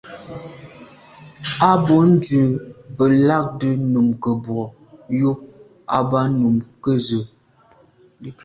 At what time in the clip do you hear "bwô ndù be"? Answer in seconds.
1.83-3.05